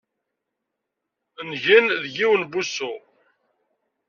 [1.47, 2.93] Ngen deg yiwen n wusu.